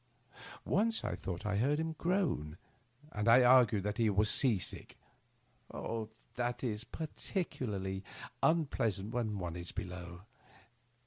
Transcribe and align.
Once 0.65 1.03
I 1.03 1.13
thought 1.13 1.45
I 1.45 1.57
heard 1.57 1.79
him 1.79 1.91
groan, 1.91 2.57
and 3.11 3.27
I 3.27 3.43
argued 3.43 3.83
that 3.83 3.99
he 3.99 4.09
was 4.09 4.31
sea 4.31 4.57
sick. 4.57 4.97
That 5.71 6.63
is 6.63 6.83
particularly 6.83 8.03
unpleasant 8.41 9.11
when 9.13 9.37
one 9.37 9.55
is 9.55 9.71
below. 9.71 10.21